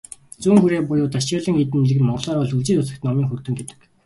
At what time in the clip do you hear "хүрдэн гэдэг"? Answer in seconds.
3.27-3.79